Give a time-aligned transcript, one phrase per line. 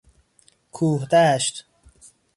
[0.71, 1.65] کوهدشت